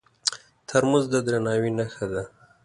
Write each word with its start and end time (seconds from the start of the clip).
ترموز 0.67 1.05
د 1.13 1.15
درناوي 1.25 1.71
نښه 1.77 2.05
ده. 2.13 2.23